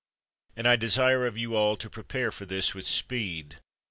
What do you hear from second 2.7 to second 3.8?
with speed.